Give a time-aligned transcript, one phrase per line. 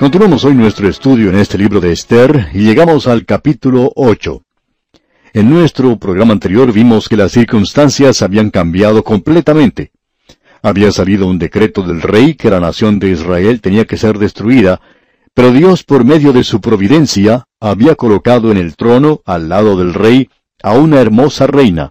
[0.00, 4.42] Continuamos hoy nuestro estudio en este libro de Esther y llegamos al capítulo 8.
[5.34, 9.92] En nuestro programa anterior vimos que las circunstancias habían cambiado completamente.
[10.62, 14.80] Había salido un decreto del rey que la nación de Israel tenía que ser destruida,
[15.34, 19.92] pero Dios por medio de su providencia había colocado en el trono, al lado del
[19.92, 20.30] rey,
[20.62, 21.90] a una hermosa reina.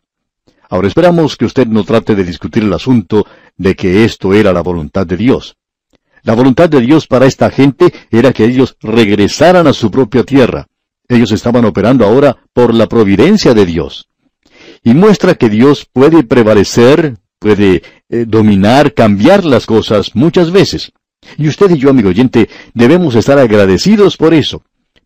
[0.68, 4.62] Ahora esperamos que usted no trate de discutir el asunto de que esto era la
[4.62, 5.59] voluntad de Dios.
[6.24, 10.68] La voluntad de Dios para esta gente era que ellos regresaran a su propia tierra.
[11.08, 14.10] Ellos estaban operando ahora por la providencia de Dios.
[14.84, 20.92] Y muestra que Dios puede prevalecer, puede eh, dominar, cambiar las cosas muchas veces.
[21.38, 24.64] Y usted y yo, amigo oyente, debemos estar agradecidos por eso,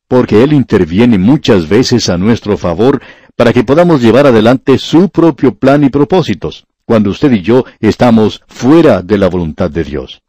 [0.07, 3.01] porque Él interviene muchas veces a nuestro favor
[3.35, 8.41] para que podamos llevar adelante su propio plan y propósitos, cuando usted y yo estamos
[8.47, 10.22] fuera de la voluntad de Dios.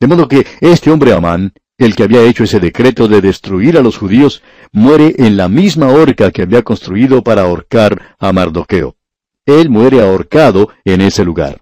[0.00, 3.82] De modo que este hombre Amán, el que había hecho ese decreto de destruir a
[3.82, 8.96] los judíos, muere en la misma horca que había construido para ahorcar a Mardoqueo.
[9.44, 11.60] Él muere ahorcado en ese lugar.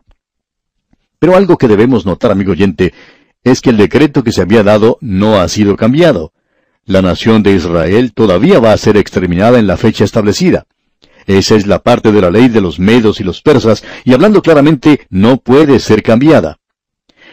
[1.18, 2.94] Pero algo que debemos notar, amigo oyente,
[3.42, 6.32] es que el decreto que se había dado no ha sido cambiado.
[6.84, 10.66] La nación de Israel todavía va a ser exterminada en la fecha establecida.
[11.26, 14.42] Esa es la parte de la ley de los medos y los persas, y hablando
[14.42, 16.57] claramente, no puede ser cambiada.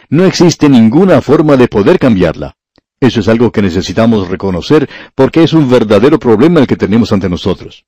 [0.08, 2.56] No existe ninguna forma de poder cambiarla.
[3.00, 7.28] Eso es algo que necesitamos reconocer porque es un verdadero problema el que tenemos ante
[7.28, 7.84] nosotros.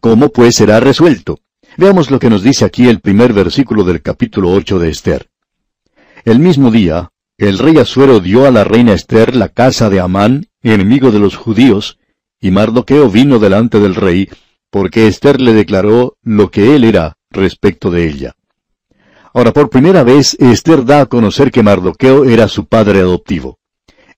[0.00, 1.40] ¿Cómo pues será resuelto?
[1.76, 5.30] Veamos lo que nos dice aquí el primer versículo del capítulo 8 de Esther.
[6.24, 10.46] El mismo día, el rey Asuero dio a la reina Esther la casa de Amán,
[10.62, 11.98] enemigo de los judíos,
[12.40, 14.28] y Mardoqueo vino delante del rey,
[14.70, 18.36] porque Esther le declaró lo que él era respecto de ella.
[19.32, 23.58] Ahora, por primera vez, Esther da a conocer que Mardoqueo era su padre adoptivo.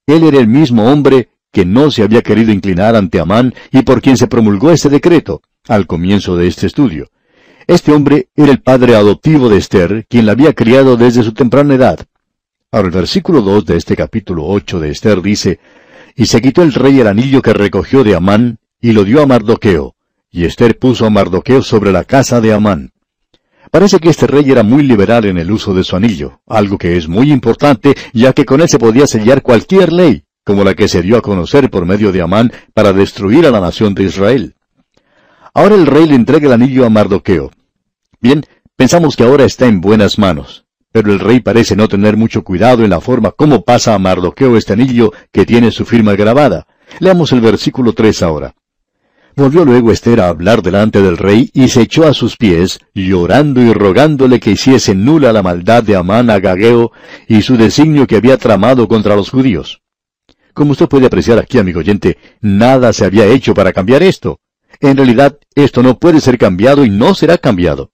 [0.07, 4.01] Él era el mismo hombre que no se había querido inclinar ante Amán y por
[4.01, 7.11] quien se promulgó este decreto, al comienzo de este estudio.
[7.67, 11.75] Este hombre era el padre adoptivo de Esther, quien la había criado desde su temprana
[11.75, 12.01] edad.
[12.73, 15.61] Ahora el versículo 2 de este capítulo 8 de Esther dice,
[16.17, 19.27] Y se quitó el rey el anillo que recogió de Amán, y lo dio a
[19.27, 19.95] Mardoqueo,
[20.31, 22.92] y Esther puso a Mardoqueo sobre la casa de Amán.
[23.73, 26.99] Parece que este rey era muy liberal en el uso de su anillo, algo que
[26.99, 30.89] es muy importante, ya que con él se podía sellar cualquier ley, como la que
[30.89, 34.57] se dio a conocer por medio de Amán para destruir a la nación de Israel.
[35.55, 37.51] Ahora el rey le entrega el anillo a Mardoqueo.
[38.21, 38.45] Bien,
[38.77, 42.85] pensamos que ahora está en buenas manos, pero el rey parece no tener mucho cuidado
[42.85, 46.67] en la forma como pasa a Mardoqueo este anillo que tiene su firma grabada.
[46.99, 48.55] Leamos el versículo 3 ahora.
[49.35, 53.63] Volvió luego Esther a hablar delante del rey y se echó a sus pies, llorando
[53.63, 56.41] y rogándole que hiciese nula la maldad de Amán a
[57.29, 59.81] y su designio que había tramado contra los judíos.
[60.53, 64.39] Como usted puede apreciar aquí, amigo oyente, nada se había hecho para cambiar esto.
[64.81, 67.91] En realidad, esto no puede ser cambiado y no será cambiado.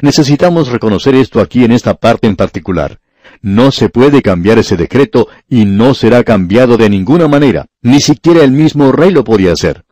[0.00, 3.00] Necesitamos reconocer esto aquí en esta parte en particular.
[3.42, 7.66] No se puede cambiar ese decreto y no será cambiado de ninguna manera.
[7.82, 9.84] Ni siquiera el mismo rey lo podía hacer.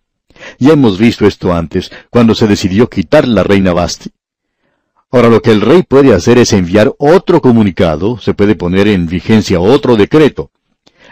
[0.59, 4.11] Ya hemos visto esto antes, cuando se decidió quitar la reina Basti.
[5.11, 9.07] Ahora lo que el rey puede hacer es enviar otro comunicado, se puede poner en
[9.07, 10.51] vigencia otro decreto.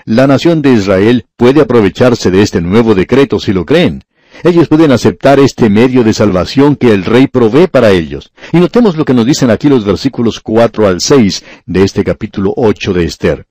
[0.05, 4.05] La nación de Israel puede aprovecharse de este nuevo decreto si lo creen.
[4.43, 8.33] Ellos pueden aceptar este medio de salvación que el rey provee para ellos.
[8.53, 12.53] Y notemos lo que nos dicen aquí los versículos 4 al 6 de este capítulo
[12.57, 13.47] 8 de Esther.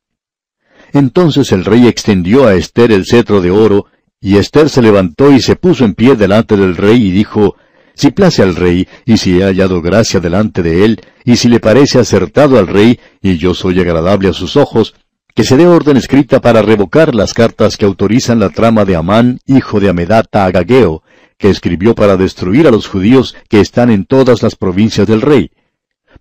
[0.92, 3.88] Entonces el rey extendió a Esther el cetro de oro,
[4.24, 7.58] y Esther se levantó y se puso en pie delante del rey y dijo,
[7.94, 11.60] Si place al rey, y si he hallado gracia delante de él, y si le
[11.60, 14.96] parece acertado al rey, y yo soy agradable a sus ojos,
[15.36, 19.40] que se dé orden escrita para revocar las cartas que autorizan la trama de Amán,
[19.46, 21.04] hijo de Amedata Agageo,
[21.38, 25.52] que escribió para destruir a los judíos que están en todas las provincias del rey.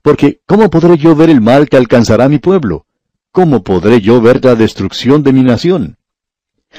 [0.03, 2.85] Porque, ¿cómo podré yo ver el mal que alcanzará mi pueblo?
[3.31, 5.99] ¿Cómo podré yo ver la destrucción de mi nación?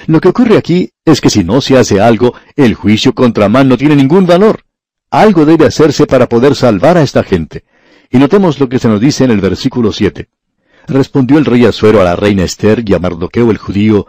[0.08, 3.68] Lo que ocurre aquí es que si no se hace algo, el juicio contra Amán
[3.68, 4.64] no tiene ningún valor.
[5.10, 7.64] Algo debe hacerse para poder salvar a esta gente.
[8.10, 10.30] Y notemos lo que se nos dice en el versículo 7.
[10.88, 14.08] Respondió el rey Asuero a la reina Esther y a Mardoqueo el judío,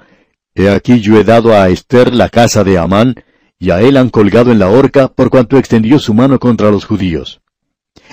[0.57, 3.17] He aquí yo he dado a Esther la casa de Amán,
[3.59, 6.85] y a él han colgado en la horca por cuanto extendió su mano contra los
[6.85, 7.41] judíos.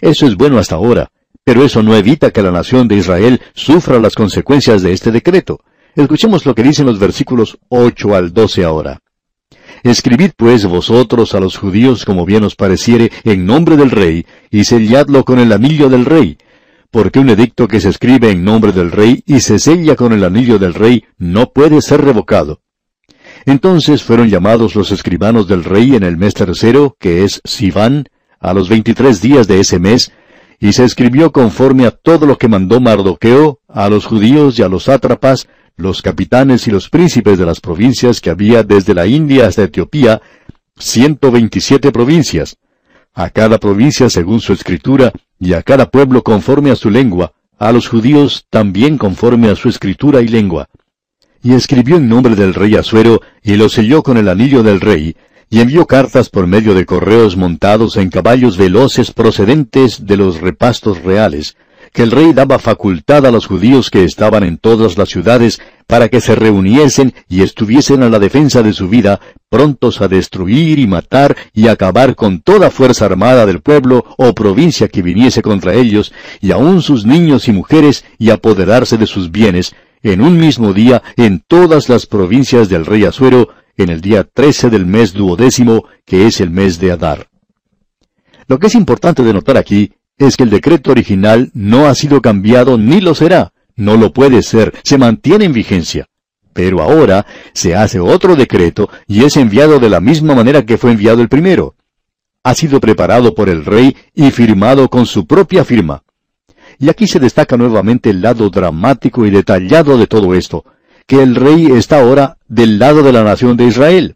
[0.01, 1.11] Eso es bueno hasta ahora,
[1.43, 5.59] pero eso no evita que la nación de Israel sufra las consecuencias de este decreto.
[5.95, 8.99] Escuchemos lo que dicen los versículos 8 al 12 ahora.
[9.83, 14.63] Escribid pues vosotros a los judíos como bien os pareciere en nombre del rey, y
[14.63, 16.37] selladlo con el anillo del rey,
[16.91, 20.23] porque un edicto que se escribe en nombre del rey y se sella con el
[20.23, 22.61] anillo del rey no puede ser revocado.
[23.45, 28.05] Entonces fueron llamados los escribanos del rey en el mes tercero, que es Sivan,
[28.39, 30.11] a los veintitrés días de ese mes,
[30.59, 34.67] y se escribió conforme a todo lo que mandó Mardoqueo a los judíos y a
[34.67, 35.47] los sátrapas,
[35.77, 40.21] los capitanes y los príncipes de las provincias que había desde la India hasta Etiopía,
[40.77, 42.57] ciento veintisiete provincias,
[43.13, 47.71] a cada provincia según su escritura, y a cada pueblo conforme a su lengua, a
[47.71, 50.67] los judíos también conforme a su escritura y lengua.
[51.43, 55.15] Y escribió en nombre del rey Asuero, y lo selló con el anillo del rey,
[55.49, 61.03] y envió cartas por medio de correos montados en caballos veloces procedentes de los repastos
[61.03, 61.57] reales,
[61.93, 66.07] que el rey daba facultad a los judíos que estaban en todas las ciudades para
[66.07, 70.87] que se reuniesen y estuviesen a la defensa de su vida, prontos a destruir y
[70.87, 76.13] matar y acabar con toda fuerza armada del pueblo o provincia que viniese contra ellos,
[76.39, 81.03] y aun sus niños y mujeres, y apoderarse de sus bienes, en un mismo día
[81.17, 86.25] en todas las provincias del rey Asuero, en el día trece del mes duodécimo, que
[86.25, 87.27] es el mes de Adar.
[88.47, 89.91] Lo que es importante de notar aquí
[90.27, 94.43] es que el decreto original no ha sido cambiado ni lo será, no lo puede
[94.43, 96.07] ser, se mantiene en vigencia.
[96.53, 100.91] Pero ahora se hace otro decreto y es enviado de la misma manera que fue
[100.91, 101.75] enviado el primero.
[102.43, 106.03] Ha sido preparado por el rey y firmado con su propia firma.
[106.77, 110.65] Y aquí se destaca nuevamente el lado dramático y detallado de todo esto,
[111.05, 114.15] que el rey está ahora del lado de la nación de Israel.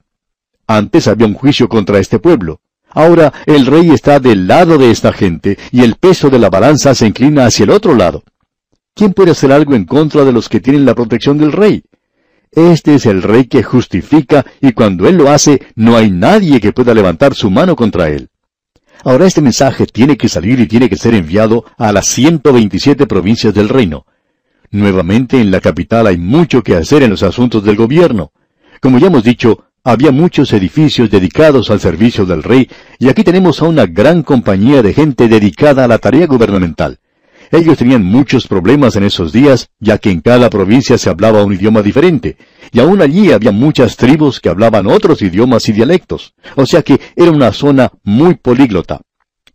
[0.68, 2.62] Antes había un juicio contra este pueblo.
[2.96, 6.96] Ahora el rey está del lado de esta gente y el peso de la balanza
[6.96, 8.24] se inclina hacia el otro lado.
[8.94, 11.84] ¿Quién puede hacer algo en contra de los que tienen la protección del rey?
[12.52, 16.72] Este es el rey que justifica y cuando él lo hace no hay nadie que
[16.72, 18.30] pueda levantar su mano contra él.
[19.04, 23.54] Ahora este mensaje tiene que salir y tiene que ser enviado a las 127 provincias
[23.54, 24.06] del reino.
[24.72, 28.32] Nuevamente en la capital hay mucho que hacer en los asuntos del gobierno.
[28.80, 32.68] Como ya hemos dicho, había muchos edificios dedicados al servicio del rey,
[32.98, 36.98] y aquí tenemos a una gran compañía de gente dedicada a la tarea gubernamental.
[37.52, 41.54] Ellos tenían muchos problemas en esos días, ya que en cada provincia se hablaba un
[41.54, 42.36] idioma diferente,
[42.72, 47.00] y aún allí había muchas tribus que hablaban otros idiomas y dialectos, o sea que
[47.16, 49.02] era una zona muy políglota.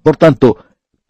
[0.00, 0.58] Por tanto,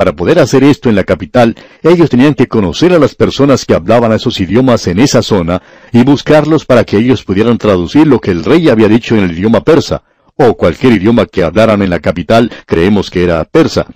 [0.01, 3.75] para poder hacer esto en la capital, ellos tenían que conocer a las personas que
[3.75, 5.61] hablaban esos idiomas en esa zona
[5.93, 9.33] y buscarlos para que ellos pudieran traducir lo que el rey había dicho en el
[9.33, 10.03] idioma persa,
[10.37, 13.89] o cualquier idioma que hablaran en la capital, creemos que era persa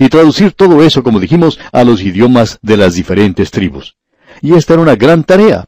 [0.00, 3.94] y traducir todo eso, como dijimos, a los idiomas de las diferentes tribus.
[4.42, 5.66] Y esta era una gran tarea.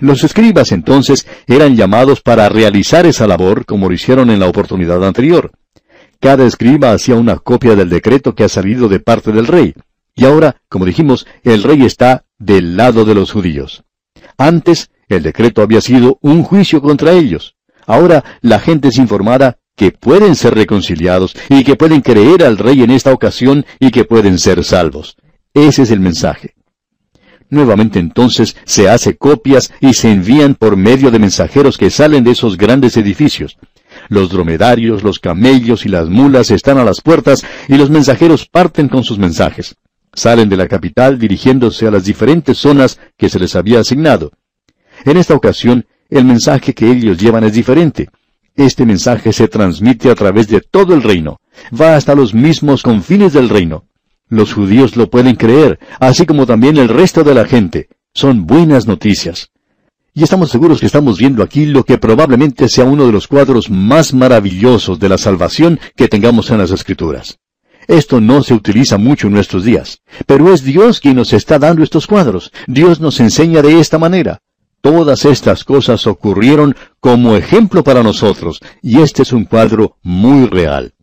[0.00, 5.06] Los escribas entonces eran llamados para realizar esa labor como lo hicieron en la oportunidad
[5.06, 5.52] anterior.
[6.20, 9.74] Cada escriba hacía una copia del decreto que ha salido de parte del rey.
[10.14, 13.84] Y ahora, como dijimos, el rey está del lado de los judíos.
[14.36, 17.56] Antes, el decreto había sido un juicio contra ellos.
[17.86, 22.82] Ahora la gente es informada que pueden ser reconciliados y que pueden creer al rey
[22.82, 25.16] en esta ocasión y que pueden ser salvos.
[25.54, 26.54] Ese es el mensaje.
[27.48, 32.32] Nuevamente entonces se hace copias y se envían por medio de mensajeros que salen de
[32.32, 33.56] esos grandes edificios.
[34.10, 38.88] Los dromedarios, los camellos y las mulas están a las puertas y los mensajeros parten
[38.88, 39.76] con sus mensajes.
[40.12, 44.32] Salen de la capital dirigiéndose a las diferentes zonas que se les había asignado.
[45.04, 48.10] En esta ocasión, el mensaje que ellos llevan es diferente.
[48.56, 51.40] Este mensaje se transmite a través de todo el reino.
[51.72, 53.84] Va hasta los mismos confines del reino.
[54.28, 57.88] Los judíos lo pueden creer, así como también el resto de la gente.
[58.12, 59.52] Son buenas noticias.
[60.12, 63.70] Y estamos seguros que estamos viendo aquí lo que probablemente sea uno de los cuadros
[63.70, 67.38] más maravillosos de la salvación que tengamos en las Escrituras.
[67.86, 71.82] Esto no se utiliza mucho en nuestros días, pero es Dios quien nos está dando
[71.82, 72.52] estos cuadros.
[72.66, 74.40] Dios nos enseña de esta manera.
[74.80, 80.94] Todas estas cosas ocurrieron como ejemplo para nosotros, y este es un cuadro muy real.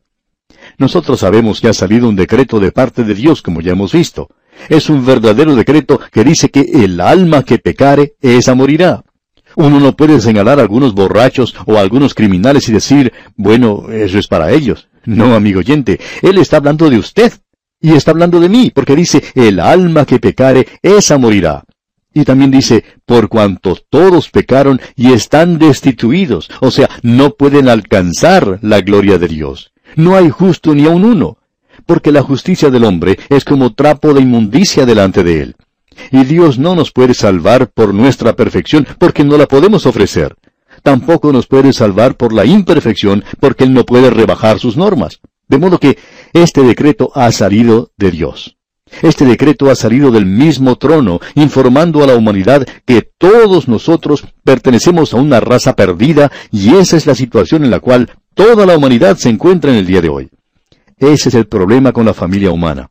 [0.77, 4.29] Nosotros sabemos que ha salido un decreto de parte de Dios, como ya hemos visto.
[4.69, 9.03] Es un verdadero decreto que dice que el alma que pecare, esa morirá.
[9.55, 14.19] Uno no puede señalar a algunos borrachos o a algunos criminales y decir, bueno, eso
[14.19, 14.87] es para ellos.
[15.05, 17.33] No, amigo oyente, Él está hablando de usted.
[17.79, 21.63] Y está hablando de mí, porque dice, el alma que pecare, esa morirá.
[22.13, 28.57] Y también dice, por cuanto todos pecaron y están destituidos, o sea, no pueden alcanzar
[28.63, 29.71] la gloria de Dios.
[29.95, 31.36] No hay justo ni aun uno,
[31.85, 35.55] porque la justicia del hombre es como trapo de inmundicia delante de él.
[36.11, 40.35] Y Dios no nos puede salvar por nuestra perfección, porque no la podemos ofrecer.
[40.83, 45.19] Tampoco nos puede salvar por la imperfección, porque Él no puede rebajar sus normas.
[45.47, 45.97] De modo que
[46.33, 48.57] este decreto ha salido de Dios.
[49.01, 55.13] Este decreto ha salido del mismo trono, informando a la humanidad que todos nosotros pertenecemos
[55.13, 59.17] a una raza perdida y esa es la situación en la cual toda la humanidad
[59.17, 60.29] se encuentra en el día de hoy.
[60.97, 62.89] Ese es el problema con la familia humana.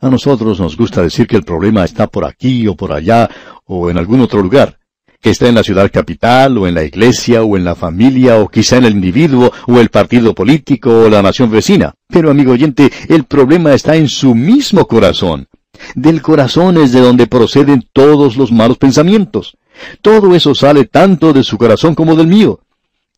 [0.00, 3.28] A nosotros nos gusta decir que el problema está por aquí o por allá
[3.64, 4.78] o en algún otro lugar,
[5.20, 8.48] que está en la ciudad capital o en la iglesia o en la familia o
[8.48, 11.94] quizá en el individuo o el partido político o la nación vecina.
[12.08, 15.46] Pero amigo oyente, el problema está en su mismo corazón.
[15.94, 19.56] Del corazón es de donde proceden todos los malos pensamientos.
[20.02, 22.60] Todo eso sale tanto de su corazón como del mío.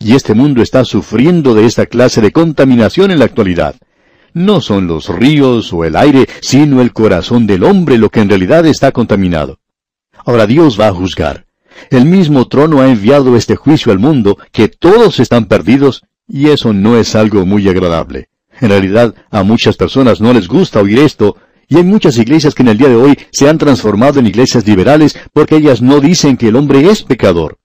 [0.02, 3.76] Y este mundo está sufriendo de esta clase de contaminación en la actualidad.
[4.32, 8.30] No son los ríos o el aire, sino el corazón del hombre lo que en
[8.30, 9.58] realidad está contaminado.
[10.24, 11.44] Ahora Dios va a juzgar.
[11.90, 16.72] El mismo trono ha enviado este juicio al mundo, que todos están perdidos, y eso
[16.72, 18.30] no es algo muy agradable.
[18.58, 21.36] En realidad, a muchas personas no les gusta oír esto,
[21.68, 24.66] y hay muchas iglesias que en el día de hoy se han transformado en iglesias
[24.66, 27.58] liberales porque ellas no dicen que el hombre es pecador.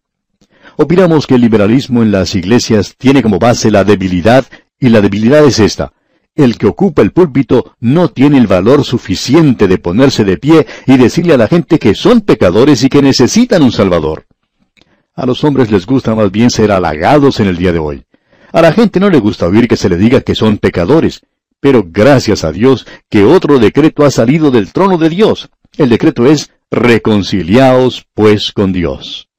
[0.78, 4.46] Opinamos que el liberalismo en las iglesias tiene como base la debilidad,
[4.80, 5.94] y la debilidad es esta
[6.36, 10.98] el que ocupa el púlpito no tiene el valor suficiente de ponerse de pie y
[10.98, 14.26] decirle a la gente que son pecadores y que necesitan un Salvador.
[15.16, 18.04] A los hombres les gusta más bien ser halagados en el día de hoy.
[18.52, 21.22] A la gente no le gusta oír que se le diga que son pecadores,
[21.62, 25.50] pero gracias a Dios que otro decreto ha salido del trono de Dios.
[25.78, 29.30] El decreto es reconciliaos pues con Dios.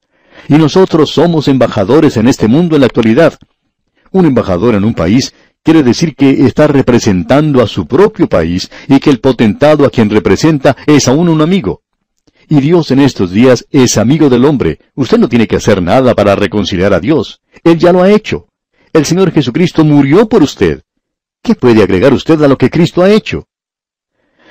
[0.49, 3.39] Y nosotros somos embajadores en este mundo en la actualidad.
[4.13, 9.01] Un embajador en un país quiere decir que está representando a su propio país y
[9.01, 11.83] que el potentado a quien representa es aún un amigo.
[12.49, 14.79] Y Dios en estos días es amigo del hombre.
[14.95, 17.41] Usted no tiene que hacer nada para reconciliar a Dios.
[17.65, 18.47] Él ya lo ha hecho.
[18.93, 20.83] El Señor Jesucristo murió por usted.
[21.43, 23.49] ¿Qué puede agregar usted a lo que Cristo ha hecho?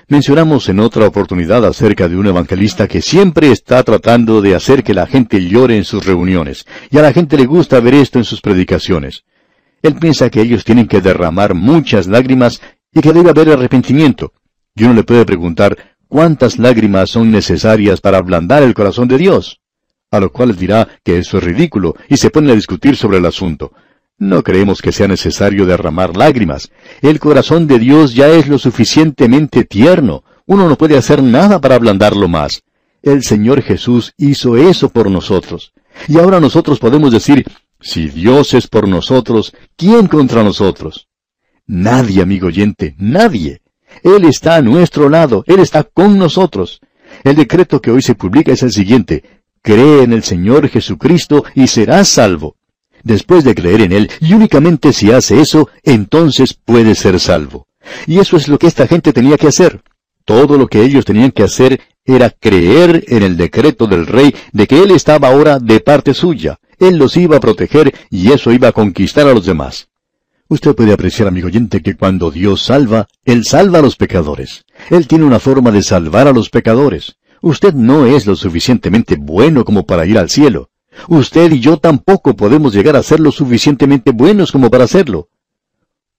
[0.08, 4.94] Mencionamos en otra oportunidad acerca de un evangelista que siempre está tratando de hacer que
[4.94, 8.24] la gente llore en sus reuniones, y a la gente le gusta ver esto en
[8.24, 9.24] sus predicaciones.
[9.82, 12.62] Él piensa que ellos tienen que derramar muchas lágrimas
[12.94, 14.32] y que debe haber arrepentimiento.
[14.76, 19.60] Y uno le puede preguntar, ¿cuántas lágrimas son necesarias para ablandar el corazón de Dios?
[20.12, 23.26] A lo cual dirá que eso es ridículo y se pone a discutir sobre el
[23.26, 23.74] asunto.
[24.18, 26.72] No creemos que sea necesario derramar lágrimas.
[27.02, 30.24] El corazón de Dios ya es lo suficientemente tierno.
[30.46, 32.64] Uno no puede hacer nada para ablandarlo más.
[33.02, 35.74] El Señor Jesús hizo eso por nosotros.
[36.08, 37.46] Y ahora nosotros podemos decir,
[37.82, 41.08] si Dios es por nosotros, ¿quién contra nosotros?
[41.68, 43.62] Nadie, amigo oyente, nadie.
[44.02, 46.80] Él está a nuestro lado, Él está con nosotros.
[47.24, 49.24] El decreto que hoy se publica es el siguiente.
[49.62, 52.55] Cree en el Señor Jesucristo y serás salvo.
[53.06, 57.68] Después de creer en Él, y únicamente si hace eso, entonces puede ser salvo.
[58.08, 59.84] Y eso es lo que esta gente tenía que hacer.
[60.26, 64.66] Todo lo que ellos tenían que hacer era creer en el decreto del rey de
[64.66, 66.58] que Él estaba ahora de parte suya.
[66.80, 69.88] Él los iba a proteger y eso iba a conquistar a los demás.
[70.48, 74.66] Usted puede apreciar, amigo oyente, que cuando Dios salva, Él salva a los pecadores.
[74.90, 77.18] Él tiene una forma de salvar a los pecadores.
[77.42, 80.72] Usted no es lo suficientemente bueno como para ir al cielo.
[81.08, 85.30] Usted y yo tampoco podemos llegar a ser lo suficientemente buenos como para hacerlo.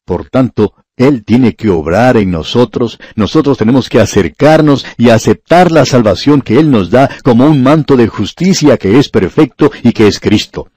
[0.04, 5.85] Por tanto, Él tiene que obrar en nosotros, nosotros tenemos que acercarnos y aceptar la
[5.85, 10.06] salvación que Él nos da como un manto de justicia que es perfecto y que
[10.06, 10.68] es Cristo.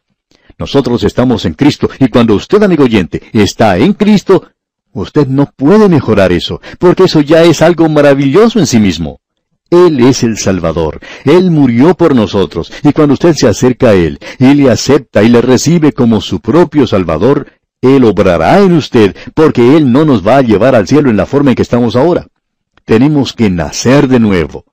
[0.58, 4.48] Nosotros estamos en Cristo y cuando usted, amigo oyente, está en Cristo,
[4.94, 9.22] usted no puede mejorar eso, porque eso ya es algo maravilloso en sí mismo.
[9.70, 11.00] Él es el Salvador.
[11.26, 12.72] Él murió por nosotros.
[12.84, 16.40] Y cuando usted se acerca a Él y le acepta y le recibe como su
[16.40, 17.48] propio Salvador,
[17.82, 21.26] él obrará en usted, porque Él no nos va a llevar al cielo en la
[21.26, 22.28] forma en que estamos ahora.
[22.84, 24.66] Tenemos que nacer de nuevo.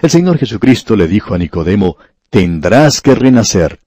[0.00, 1.96] El Señor Jesucristo le dijo a Nicodemo,
[2.30, 3.80] tendrás que renacer.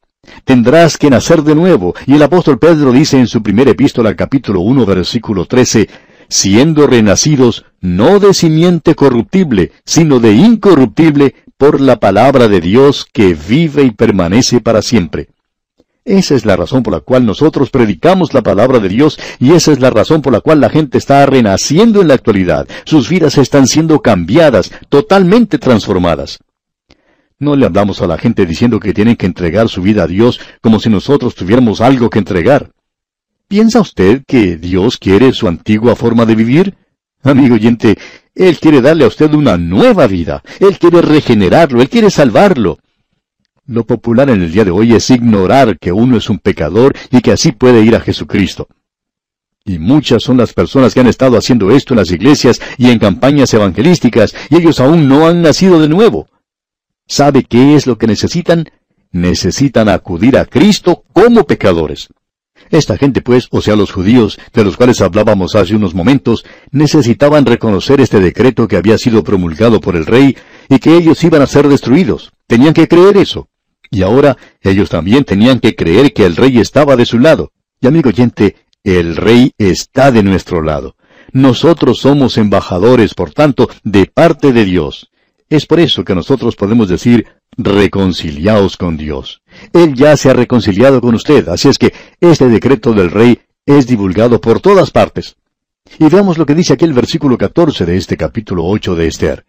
[0.43, 1.95] Tendrás que nacer de nuevo.
[2.05, 5.89] Y el apóstol Pedro dice en su primera epístola capítulo 1 versículo 13,
[6.31, 13.33] siendo renacidos no de simiente corruptible, sino de incorruptible por la palabra de Dios que
[13.33, 15.27] vive y permanece para siempre.
[16.05, 19.73] Esa es la razón por la cual nosotros predicamos la palabra de Dios y esa
[19.73, 22.65] es la razón por la cual la gente está renaciendo en la actualidad.
[22.85, 26.39] Sus vidas están siendo cambiadas, totalmente transformadas.
[27.39, 30.39] No le hablamos a la gente diciendo que tienen que entregar su vida a Dios
[30.61, 32.71] como si nosotros tuviéramos algo que entregar.
[33.51, 36.77] ¿Piensa usted que Dios quiere su antigua forma de vivir?
[37.21, 37.97] Amigo oyente,
[38.33, 40.41] Él quiere darle a usted una nueva vida.
[40.61, 42.79] Él quiere regenerarlo, Él quiere salvarlo.
[43.65, 47.19] Lo popular en el día de hoy es ignorar que uno es un pecador y
[47.19, 48.69] que así puede ir a Jesucristo.
[49.65, 52.99] Y muchas son las personas que han estado haciendo esto en las iglesias y en
[52.99, 56.29] campañas evangelísticas, y ellos aún no han nacido de nuevo.
[57.05, 58.69] ¿Sabe qué es lo que necesitan?
[59.11, 62.07] Necesitan acudir a Cristo como pecadores.
[62.71, 67.45] Esta gente, pues, o sea, los judíos, de los cuales hablábamos hace unos momentos, necesitaban
[67.45, 70.37] reconocer este decreto que había sido promulgado por el rey
[70.69, 72.31] y que ellos iban a ser destruidos.
[72.47, 73.49] Tenían que creer eso.
[73.89, 77.51] Y ahora ellos también tenían que creer que el rey estaba de su lado.
[77.81, 80.95] Y amigo oyente, el rey está de nuestro lado.
[81.33, 85.09] Nosotros somos embajadores, por tanto, de parte de Dios.
[85.49, 87.27] Es por eso que nosotros podemos decir,
[87.57, 89.41] reconciliaos con Dios.
[89.73, 93.87] Él ya se ha reconciliado con usted, así es que este decreto del rey es
[93.87, 95.35] divulgado por todas partes.
[95.99, 99.45] Y veamos lo que dice aquí el versículo 14 de este capítulo 8 de Esther.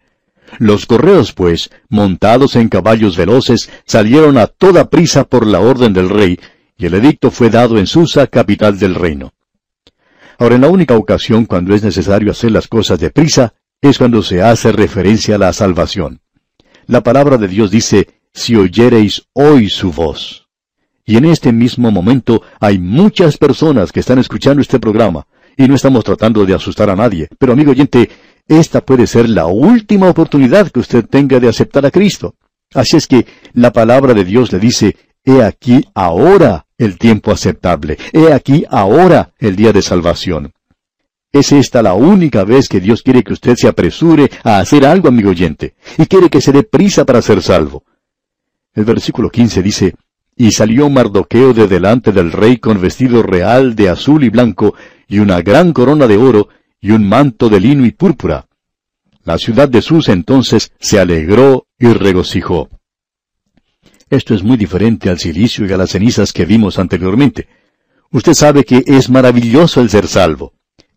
[0.59, 6.09] Los correos, pues, montados en caballos veloces, salieron a toda prisa por la orden del
[6.09, 6.39] rey,
[6.77, 9.33] y el edicto fue dado en Susa, capital del reino.
[10.37, 14.21] Ahora, en la única ocasión cuando es necesario hacer las cosas de prisa, es cuando
[14.21, 16.22] se hace referencia a la salvación.
[16.87, 20.47] La palabra de Dios dice, si oyereis hoy su voz.
[21.05, 25.25] Y en este mismo momento hay muchas personas que están escuchando este programa,
[25.57, 28.09] y no estamos tratando de asustar a nadie, pero amigo oyente,
[28.47, 32.35] esta puede ser la última oportunidad que usted tenga de aceptar a Cristo.
[32.73, 37.97] Así es que la palabra de Dios le dice, he aquí ahora el tiempo aceptable,
[38.11, 40.53] he aquí ahora el día de salvación.
[41.33, 45.07] ¿Es esta la única vez que Dios quiere que usted se apresure a hacer algo,
[45.07, 45.73] amigo oyente?
[45.97, 47.83] Y quiere que se dé prisa para ser salvo.
[48.71, 49.95] El versículo 15 dice,
[50.35, 54.75] Y salió Mardoqueo de delante del rey con vestido real de azul y blanco,
[55.07, 56.49] y una gran corona de oro,
[56.79, 58.45] y un manto de lino y púrpura.
[59.23, 62.69] La ciudad de Sus entonces se alegró y regocijó.
[64.07, 67.47] Esto es muy diferente al silicio y a las cenizas que vimos anteriormente.
[68.11, 70.53] Usted sabe que es maravilloso el ser salvo.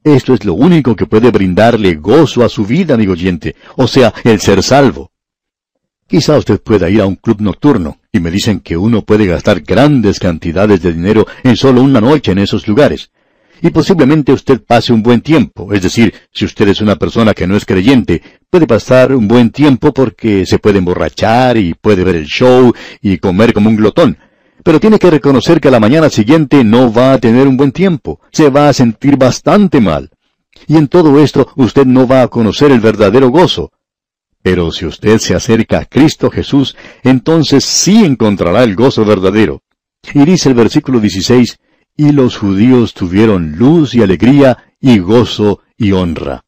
[0.07, 4.15] Esto es lo único que puede brindarle gozo a su vida, amigo oyente, o sea,
[4.23, 5.11] el ser salvo.
[6.07, 9.63] Quizá usted pueda ir a un club nocturno, y me dicen que uno puede gastar
[9.63, 13.11] grandes cantidades de dinero en solo una noche en esos lugares.
[13.61, 17.49] Y posiblemente usted pase un buen tiempo, es decir, si usted es una persona que
[17.49, 22.15] no es creyente, puede pasar un buen tiempo porque se puede emborrachar y puede ver
[22.15, 24.17] el show y comer como un glotón
[24.67, 27.71] pero tiene que reconocer que a la mañana siguiente no va a tener un buen
[27.71, 30.11] tiempo, se va a sentir bastante mal.
[30.67, 33.71] Y en todo esto usted no va a conocer el verdadero gozo.
[34.43, 39.63] Pero si usted se acerca a Cristo Jesús, entonces sí encontrará el gozo verdadero.
[40.13, 41.59] Y dice el versículo 16,
[41.97, 46.45] y los judíos tuvieron luz y alegría y gozo y honra.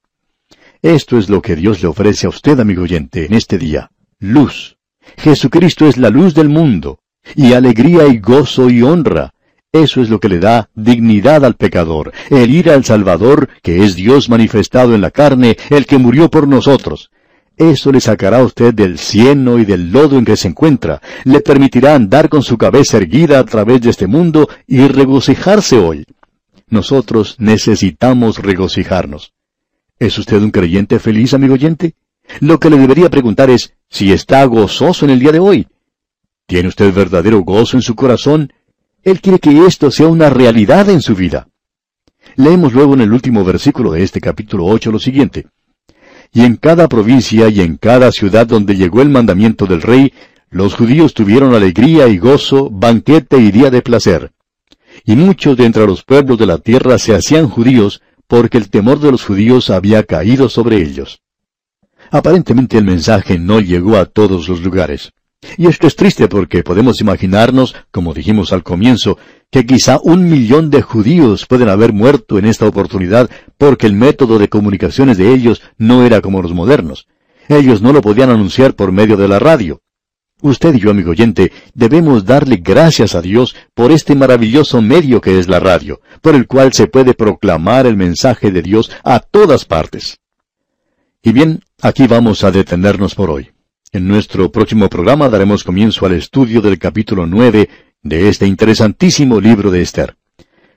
[0.83, 3.92] Esto es lo que Dios le ofrece a usted, amigo oyente, en este día.
[4.18, 4.76] Luz.
[5.16, 6.98] Jesucristo es la luz del mundo
[7.35, 9.35] y alegría y gozo y honra.
[9.72, 13.94] Eso es lo que le da dignidad al pecador, el ir al Salvador, que es
[13.94, 17.11] Dios manifestado en la carne, el que murió por nosotros.
[17.59, 21.40] Eso le sacará a usted del cieno y del lodo en que se encuentra, le
[21.40, 26.07] permitirá andar con su cabeza erguida a través de este mundo y regocijarse hoy.
[26.70, 29.33] Nosotros necesitamos regocijarnos.
[29.98, 31.94] ¿Es usted un creyente feliz, amigo oyente?
[32.40, 35.66] Lo que le debería preguntar es si está gozoso en el día de hoy.
[36.48, 38.54] ¿Tiene usted verdadero gozo en su corazón?
[39.02, 41.48] Él quiere que esto sea una realidad en su vida.
[42.37, 45.48] Leemos luego en el último versículo de este capítulo 8 lo siguiente.
[46.32, 50.14] Y en cada provincia y en cada ciudad donde llegó el mandamiento del rey,
[50.48, 54.32] los judíos tuvieron alegría y gozo, banquete y día de placer.
[55.04, 59.00] Y muchos de entre los pueblos de la tierra se hacían judíos, porque el temor
[59.00, 61.20] de los judíos había caído sobre ellos.
[62.11, 65.12] Aparentemente el mensaje no llegó a todos los lugares.
[65.57, 69.18] Y esto es triste porque podemos imaginarnos, como dijimos al comienzo,
[69.51, 74.38] que quizá un millón de judíos pueden haber muerto en esta oportunidad porque el método
[74.38, 77.07] de comunicaciones de ellos no era como los modernos.
[77.48, 79.81] Ellos no lo podían anunciar por medio de la radio.
[80.40, 85.38] Usted y yo, amigo oyente, debemos darle gracias a Dios por este maravilloso medio que
[85.38, 89.64] es la radio, por el cual se puede proclamar el mensaje de Dios a todas
[89.64, 90.18] partes.
[91.22, 93.51] Y bien, aquí vamos a detenernos por hoy.
[93.90, 97.70] En nuestro próximo programa daremos comienzo al estudio del capítulo nueve
[98.03, 100.14] de este interesantísimo libro de Esther.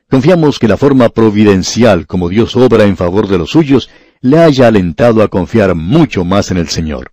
[0.09, 3.89] Confiamos que la forma providencial como Dios obra en favor de los suyos
[4.21, 7.11] le haya alentado a confiar mucho más en el Señor.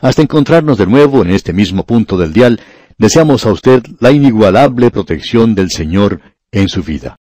[0.00, 2.60] Hasta encontrarnos de nuevo en este mismo punto del dial,
[2.96, 6.20] deseamos a usted la inigualable protección del Señor
[6.52, 7.16] en su vida.